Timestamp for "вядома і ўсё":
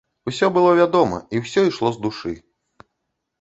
0.79-1.67